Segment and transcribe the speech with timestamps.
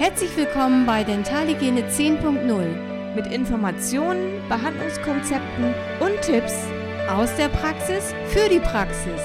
[0.00, 6.54] Herzlich willkommen bei Dentalhygiene 10.0 mit Informationen, Behandlungskonzepten und Tipps
[7.06, 9.20] aus der Praxis für die Praxis.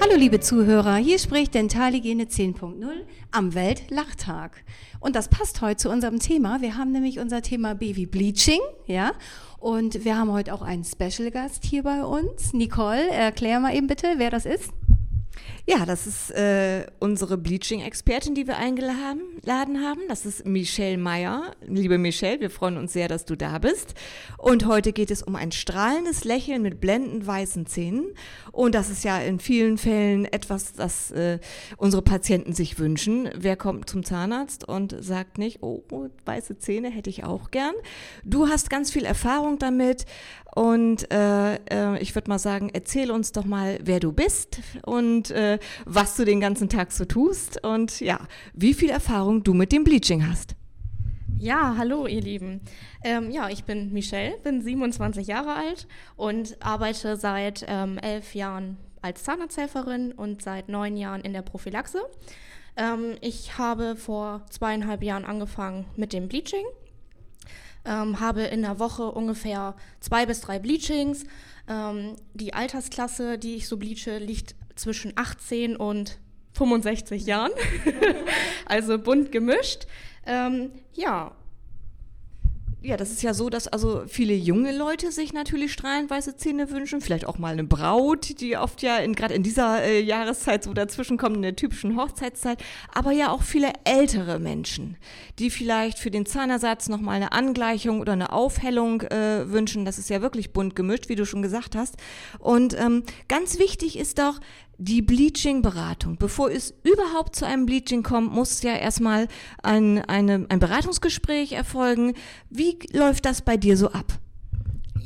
[0.00, 2.92] Hallo liebe Zuhörer, hier spricht Dentalhygiene 10.0
[3.30, 4.64] am Weltlachtag.
[5.00, 6.62] Und das passt heute zu unserem Thema.
[6.62, 9.12] Wir haben nämlich unser Thema Baby Bleaching, ja.
[9.58, 12.54] Und wir haben heute auch einen Special Gast hier bei uns.
[12.54, 14.72] Nicole, erklär mal eben bitte, wer das ist.
[15.70, 20.00] Ja, das ist äh, unsere Bleaching-Expertin, die wir eingeladen haben.
[20.08, 21.52] Das ist Michelle Meyer.
[21.66, 23.92] Liebe Michelle, wir freuen uns sehr, dass du da bist.
[24.38, 28.14] Und heute geht es um ein strahlendes Lächeln mit blendend weißen Zähnen.
[28.50, 31.38] Und das ist ja in vielen Fällen etwas, das äh,
[31.76, 33.28] unsere Patienten sich wünschen.
[33.36, 35.82] Wer kommt zum Zahnarzt und sagt nicht, oh,
[36.24, 37.74] weiße Zähne hätte ich auch gern.
[38.24, 40.06] Du hast ganz viel Erfahrung damit.
[40.54, 45.27] Und äh, äh ich würde mal sagen, erzähl uns doch mal, wer du bist und
[45.30, 48.20] äh, was du den ganzen Tag so tust und ja,
[48.54, 50.54] wie viel Erfahrung du mit dem Bleaching hast.
[51.40, 52.60] Ja, hallo ihr Lieben.
[53.04, 55.86] Ähm, ja, ich bin Michelle, bin 27 Jahre alt
[56.16, 62.00] und arbeite seit ähm, elf Jahren als Zahnarzthelferin und seit neun Jahren in der Prophylaxe.
[62.76, 66.64] Ähm, ich habe vor zweieinhalb Jahren angefangen mit dem Bleaching,
[67.84, 71.24] ähm, habe in der Woche ungefähr zwei bis drei Bleachings.
[71.68, 76.18] Ähm, die Altersklasse, die ich so bleache, liegt zwischen 18 und
[76.52, 77.52] 65 Jahren.
[78.66, 79.86] also bunt gemischt.
[80.26, 81.32] Ähm, ja.
[82.80, 87.00] Ja, das ist ja so, dass also viele junge Leute sich natürlich strahlenweiße Zähne wünschen,
[87.00, 91.18] vielleicht auch mal eine Braut, die oft ja gerade in dieser äh, Jahreszeit so dazwischen
[91.18, 92.62] kommt, in der typischen Hochzeitszeit,
[92.94, 94.96] aber ja auch viele ältere Menschen,
[95.40, 99.84] die vielleicht für den Zahnersatz nochmal eine Angleichung oder eine Aufhellung äh, wünschen.
[99.84, 101.96] Das ist ja wirklich bunt gemischt, wie du schon gesagt hast.
[102.38, 104.38] Und ähm, ganz wichtig ist doch,
[104.78, 106.16] die Bleaching-Beratung.
[106.16, 109.28] Bevor es überhaupt zu einem Bleaching kommt, muss ja erstmal
[109.62, 112.14] ein, eine, ein Beratungsgespräch erfolgen.
[112.48, 114.18] Wie läuft das bei dir so ab?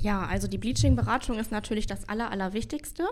[0.01, 3.05] Ja, also die Bleaching-Beratung ist natürlich das Aller, Allerwichtigste.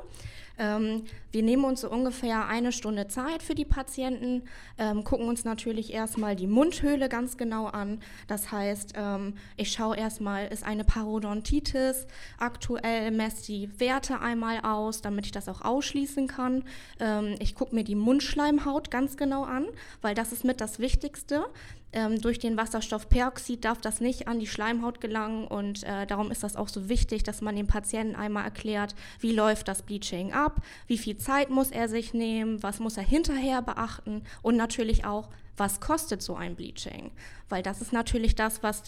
[0.58, 4.42] Ähm, wir nehmen uns so ungefähr eine Stunde Zeit für die Patienten,
[4.78, 8.00] ähm, gucken uns natürlich erstmal die Mundhöhle ganz genau an.
[8.26, 12.06] Das heißt, ähm, ich schaue erstmal, ist eine Parodontitis
[12.38, 16.64] aktuell, messe die Werte einmal aus, damit ich das auch ausschließen kann.
[16.98, 19.66] Ähm, ich gucke mir die Mundschleimhaut ganz genau an,
[20.02, 21.44] weil das ist mit das Wichtigste.
[21.92, 26.44] Ähm, durch den Wasserstoffperoxid darf das nicht an die Schleimhaut gelangen und äh, darum ist
[26.44, 30.39] das auch so wichtig, dass man dem Patienten einmal erklärt, wie läuft das Bleaching ab,
[30.86, 35.28] wie viel Zeit muss er sich nehmen, was muss er hinterher beachten und natürlich auch,
[35.56, 37.10] was kostet so ein Bleaching,
[37.48, 38.82] weil das ist natürlich das, was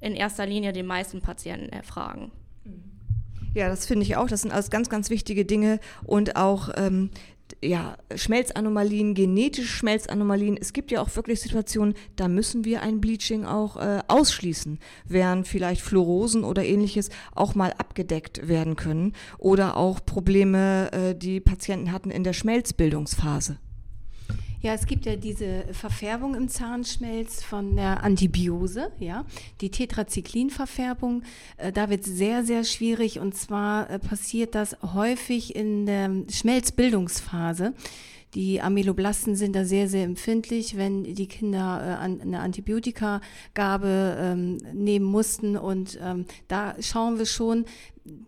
[0.00, 2.30] in erster Linie die meisten Patienten erfragen.
[3.54, 4.28] Ja, das finde ich auch.
[4.28, 7.10] Das sind alles ganz, ganz wichtige Dinge und auch ähm,
[7.62, 10.56] ja, Schmelzanomalien, genetische Schmelzanomalien.
[10.56, 15.46] Es gibt ja auch wirklich Situationen, da müssen wir ein Bleaching auch äh, ausschließen, während
[15.46, 21.92] vielleicht Fluorosen oder ähnliches auch mal abgedeckt werden können oder auch Probleme, äh, die Patienten
[21.92, 23.58] hatten in der Schmelzbildungsphase.
[24.62, 29.24] Ja, es gibt ja diese Verfärbung im Zahnschmelz von der Antibiose, ja,
[29.60, 31.22] die Tetracyclin-Verfärbung.
[31.58, 36.10] Äh, da wird es sehr, sehr schwierig und zwar äh, passiert das häufig in der
[36.30, 37.74] Schmelzbildungsphase.
[38.36, 45.06] Die Amyloblasten sind da sehr, sehr empfindlich, wenn die Kinder äh, eine Antibiotikagabe ähm, nehmen
[45.06, 45.56] mussten.
[45.56, 47.64] Und ähm, da schauen wir schon,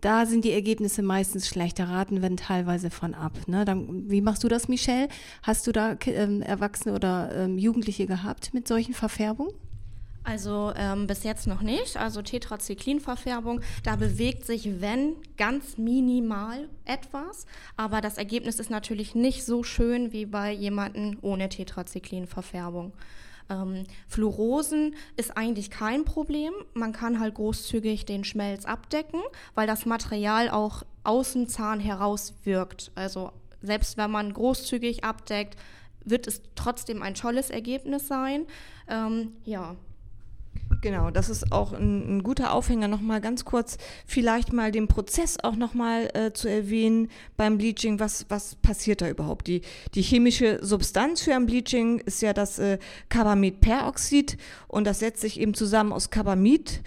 [0.01, 3.33] da sind die Ergebnisse meistens schlechter, raten werden teilweise von ab.
[3.45, 3.65] Ne?
[3.65, 5.09] Dann, wie machst du das, Michelle?
[5.43, 9.53] Hast du da ähm, Erwachsene oder ähm, Jugendliche gehabt mit solchen Verfärbungen?
[10.29, 11.97] Also ähm, bis jetzt noch nicht.
[11.97, 17.47] Also Tetracyclin-Verfärbung, da bewegt sich, wenn, ganz minimal etwas.
[17.77, 22.93] Aber das Ergebnis ist natürlich nicht so schön wie bei jemandem ohne Tetracyclin-Verfärbung.
[23.49, 26.53] Ähm, Fluorosen ist eigentlich kein Problem.
[26.75, 29.21] Man kann halt großzügig den Schmelz abdecken,
[29.55, 32.91] weil das Material auch aus dem Zahn heraus wirkt.
[32.93, 33.31] Also
[33.63, 35.57] selbst wenn man großzügig abdeckt,
[36.05, 38.45] wird es trotzdem ein tolles Ergebnis sein.
[38.87, 39.75] Ähm, ja,
[40.81, 45.37] Genau, das ist auch ein, ein guter Aufhänger, nochmal ganz kurz vielleicht mal den Prozess
[45.43, 47.99] auch nochmal äh, zu erwähnen beim Bleaching.
[47.99, 49.47] Was, was passiert da überhaupt?
[49.47, 49.61] Die,
[49.93, 52.79] die chemische Substanz für ein Bleaching ist ja das äh,
[53.09, 54.37] Carbamidperoxid
[54.69, 56.81] und das setzt sich eben zusammen aus Carbamid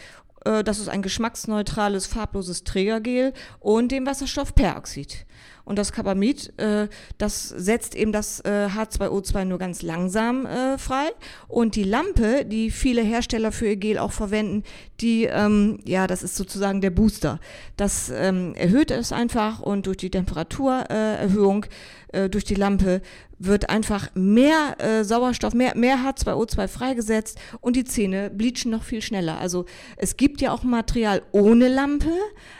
[0.44, 5.26] äh, das ist ein geschmacksneutrales, farbloses Trägergel und dem Wasserstoffperoxid.
[5.64, 6.88] Und das Carbamid, äh,
[7.18, 11.08] das setzt eben das äh, H2O2 nur ganz langsam äh, frei.
[11.48, 14.64] Und die Lampe, die viele Hersteller für ihr Gel auch verwenden,
[15.00, 17.38] die, ähm, ja, das ist sozusagen der Booster.
[17.76, 21.66] Das ähm, erhöht es einfach und durch die Temperaturerhöhung
[22.12, 23.00] äh, durch die Lampe
[23.46, 29.02] wird einfach mehr äh, Sauerstoff, mehr, mehr H2O2 freigesetzt und die Zähne bleachen noch viel
[29.02, 29.38] schneller.
[29.38, 29.64] Also
[29.96, 32.12] es gibt ja auch Material ohne Lampe,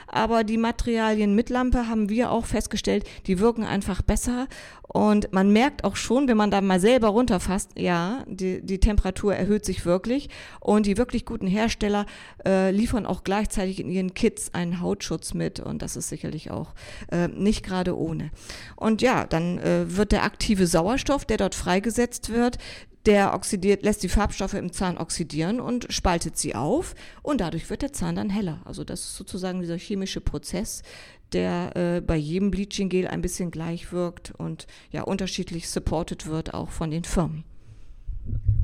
[0.07, 4.47] aber die Materialien mit Lampe haben wir auch festgestellt, die wirken einfach besser
[4.93, 9.35] und man merkt auch schon, wenn man da mal selber runterfasst, ja, die, die Temperatur
[9.35, 12.05] erhöht sich wirklich und die wirklich guten Hersteller
[12.45, 16.75] äh, liefern auch gleichzeitig in ihren Kits einen Hautschutz mit und das ist sicherlich auch
[17.11, 18.29] äh, nicht gerade ohne.
[18.75, 22.57] Und ja, dann äh, wird der aktive Sauerstoff, der dort freigesetzt wird,
[23.05, 27.81] der oxidiert, lässt die Farbstoffe im Zahn oxidieren und spaltet sie auf und dadurch wird
[27.81, 28.61] der Zahn dann heller.
[28.65, 30.81] Also das ist sozusagen dieser chemische Prozess,
[31.31, 36.53] der äh, bei jedem Bleaching Gel ein bisschen gleich wirkt und ja unterschiedlich supported wird
[36.53, 37.43] auch von den Firmen.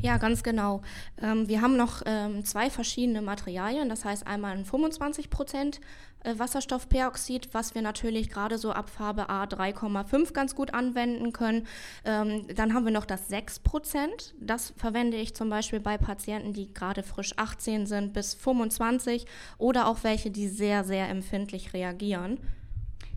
[0.01, 0.81] Ja, ganz genau.
[1.21, 5.81] Ähm, wir haben noch ähm, zwei verschiedene Materialien, das heißt einmal ein 25 Prozent
[6.23, 11.67] äh, Wasserstoffperoxid, was wir natürlich gerade so ab Farbe A 3,5 ganz gut anwenden können.
[12.05, 14.35] Ähm, dann haben wir noch das 6 Prozent.
[14.39, 19.25] Das verwende ich zum Beispiel bei Patienten, die gerade frisch 18 sind bis 25
[19.57, 22.39] oder auch welche, die sehr, sehr empfindlich reagieren.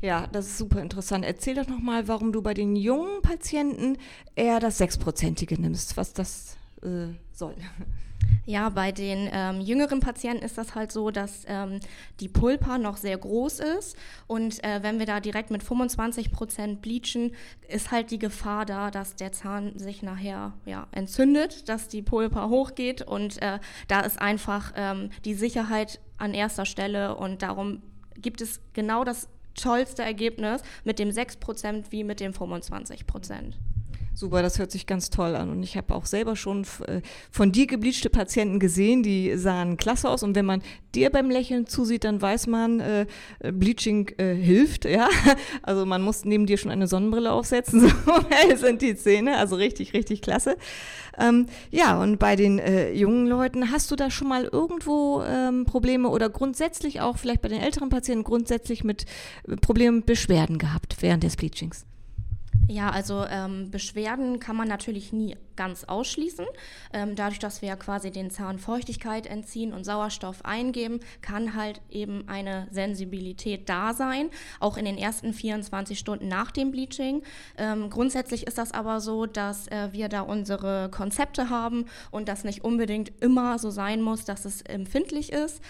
[0.02, 1.24] Ja, das ist super interessant.
[1.24, 3.96] Erzähl doch nochmal, warum du bei den jungen Patienten
[4.34, 7.54] eher das Sechsprozentige nimmst, was das äh, soll.
[8.44, 11.78] Ja, bei den ähm, jüngeren Patienten ist das halt so, dass ähm,
[12.18, 13.96] die Pulpa noch sehr groß ist
[14.26, 17.32] und äh, wenn wir da direkt mit 25 Prozent bleachen,
[17.68, 22.48] ist halt die Gefahr da, dass der Zahn sich nachher ja, entzündet, dass die Pulpa
[22.48, 23.58] hochgeht und äh,
[23.88, 27.82] da ist einfach ähm, die Sicherheit an erster Stelle und darum
[28.20, 33.54] gibt es genau das tollste Ergebnis mit dem 6% wie mit dem 25%.
[34.14, 35.48] Super, das hört sich ganz toll an.
[35.50, 37.00] Und ich habe auch selber schon äh,
[37.30, 40.22] von dir gebleachte Patienten gesehen, die sahen klasse aus.
[40.22, 40.62] Und wenn man
[40.94, 43.06] dir beim Lächeln zusieht, dann weiß man, äh,
[43.52, 44.84] Bleaching äh, hilft.
[44.84, 45.08] Ja,
[45.62, 47.92] also man muss neben dir schon eine Sonnenbrille aufsetzen.
[48.04, 49.38] So hell sind die Zähne.
[49.38, 50.56] Also richtig, richtig klasse.
[51.18, 55.64] Ähm, ja, und bei den äh, jungen Leuten, hast du da schon mal irgendwo ähm,
[55.64, 59.04] Probleme oder grundsätzlich auch vielleicht bei den älteren Patienten grundsätzlich mit
[59.48, 61.86] äh, Problemen, Beschwerden gehabt während des Bleachings?
[62.68, 66.46] Ja, also ähm, Beschwerden kann man natürlich nie ganz ausschließen.
[66.92, 71.80] Ähm, dadurch, dass wir ja quasi den Zahn Feuchtigkeit entziehen und Sauerstoff eingeben, kann halt
[71.90, 74.30] eben eine Sensibilität da sein,
[74.60, 77.22] auch in den ersten 24 Stunden nach dem Bleaching.
[77.58, 82.44] Ähm, grundsätzlich ist das aber so, dass äh, wir da unsere Konzepte haben und das
[82.44, 85.60] nicht unbedingt immer so sein muss, dass es empfindlich ist.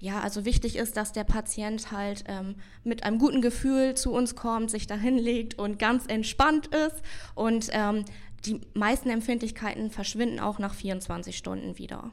[0.00, 2.54] Ja, also wichtig ist, dass der Patient halt ähm,
[2.84, 7.02] mit einem guten Gefühl zu uns kommt, sich da hinlegt und ganz entspannt ist.
[7.34, 8.04] Und ähm,
[8.44, 12.12] die meisten Empfindlichkeiten verschwinden auch nach 24 Stunden wieder.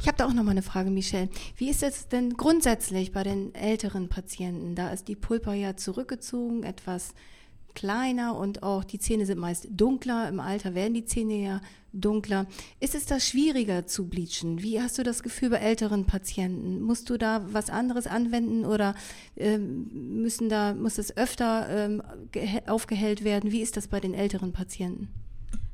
[0.00, 1.28] Ich habe da auch noch mal eine Frage, Michelle.
[1.56, 4.74] Wie ist es denn grundsätzlich bei den älteren Patienten?
[4.74, 7.14] Da ist die Pulpa ja zurückgezogen, etwas
[7.74, 10.28] kleiner und auch die Zähne sind meist dunkler.
[10.28, 11.60] Im Alter werden die Zähne ja
[11.92, 12.46] dunkler.
[12.80, 14.62] Ist es da schwieriger zu bleachen?
[14.62, 16.80] Wie hast du das Gefühl bei älteren Patienten?
[16.80, 18.94] Musst du da was anderes anwenden oder
[19.36, 22.02] ähm, müssen da, muss es öfter ähm,
[22.66, 23.52] aufgehellt werden?
[23.52, 25.08] Wie ist das bei den älteren Patienten?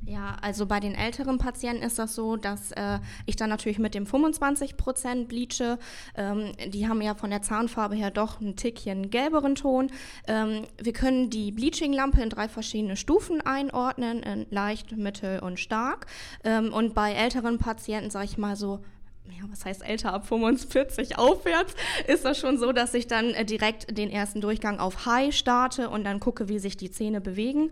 [0.06, 3.94] Ja, also bei den älteren Patienten ist das so, dass äh, ich dann natürlich mit
[3.94, 5.78] dem 25% bleache.
[6.14, 9.90] Ähm, die haben ja von der Zahnfarbe her doch ein Tickchen gelberen Ton.
[10.26, 16.06] Ähm, wir können die Bleaching-Lampe in drei verschiedene Stufen einordnen, in leicht, mittel und stark.
[16.44, 18.80] Ähm, und bei älteren Patienten, sage ich mal so,
[19.30, 21.74] ja, was heißt älter, ab 45 aufwärts,
[22.06, 25.88] ist das schon so, dass ich dann äh, direkt den ersten Durchgang auf High starte
[25.88, 27.70] und dann gucke, wie sich die Zähne bewegen.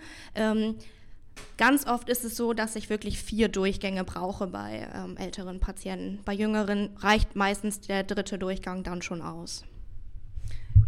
[1.59, 6.21] Ganz oft ist es so, dass ich wirklich vier Durchgänge brauche bei ähm, älteren Patienten.
[6.25, 9.65] Bei jüngeren reicht meistens der dritte Durchgang dann schon aus.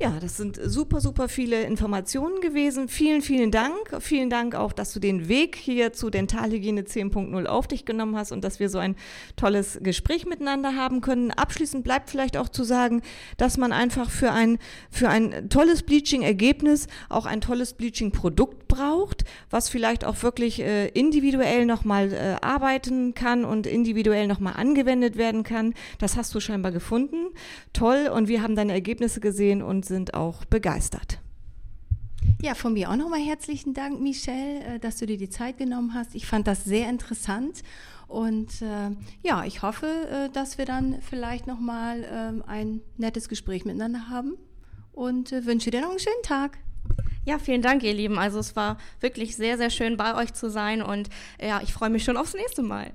[0.01, 2.89] Ja, das sind super, super viele Informationen gewesen.
[2.89, 3.75] Vielen, vielen Dank.
[4.01, 8.33] Vielen Dank auch, dass du den Weg hier zu Dentalhygiene 10.0 auf dich genommen hast
[8.33, 8.97] und dass wir so ein
[9.37, 11.31] tolles Gespräch miteinander haben können.
[11.31, 13.03] Abschließend bleibt vielleicht auch zu sagen,
[13.37, 14.59] dass man einfach für ein,
[14.91, 21.67] für ein tolles Bleaching-Ergebnis auch ein tolles Bleaching-Produkt braucht, was vielleicht auch wirklich äh, individuell
[21.67, 25.73] nochmal äh, arbeiten kann und individuell nochmal angewendet werden kann.
[25.99, 27.29] Das hast du scheinbar gefunden.
[27.73, 28.11] Toll.
[28.13, 31.21] Und wir haben deine Ergebnisse gesehen und sind auch begeistert.
[32.41, 35.95] Ja, von mir auch nochmal herzlichen Dank, Michelle, äh, dass du dir die Zeit genommen
[35.95, 36.15] hast.
[36.15, 37.63] Ich fand das sehr interessant
[38.07, 38.91] und äh,
[39.23, 44.37] ja, ich hoffe, äh, dass wir dann vielleicht nochmal äh, ein nettes Gespräch miteinander haben
[44.93, 46.59] und äh, wünsche dir noch einen schönen Tag.
[47.25, 48.19] Ja, vielen Dank, ihr Lieben.
[48.19, 51.09] Also es war wirklich sehr, sehr schön bei euch zu sein und
[51.41, 52.93] ja, ich freue mich schon aufs nächste Mal.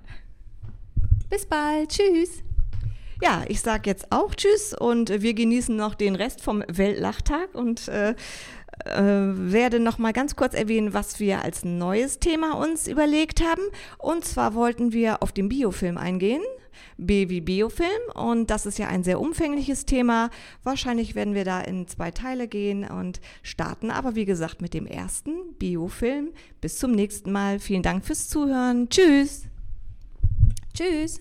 [1.29, 1.89] Bis bald.
[1.89, 2.43] Tschüss.
[3.21, 7.89] Ja, ich sage jetzt auch Tschüss und wir genießen noch den Rest vom Weltlachtag und
[7.89, 8.15] äh,
[8.85, 13.63] äh, werde noch mal ganz kurz erwähnen, was wir als neues Thema uns überlegt haben.
[13.97, 16.41] Und zwar wollten wir auf den Biofilm eingehen.
[16.97, 20.29] B wie Biofilm und das ist ja ein sehr umfängliches Thema.
[20.63, 24.85] Wahrscheinlich werden wir da in zwei Teile gehen und starten aber wie gesagt mit dem
[24.85, 26.29] ersten Biofilm.
[26.61, 27.59] Bis zum nächsten Mal.
[27.59, 28.87] Vielen Dank fürs Zuhören.
[28.87, 29.43] Tschüss.
[30.73, 31.19] Tschüss.